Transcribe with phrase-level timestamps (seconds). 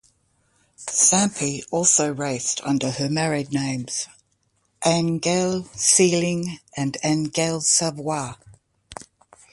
[0.79, 4.07] Sampey also raced under her married names
[4.83, 8.31] Angelle Seeling and Angelle Savoie.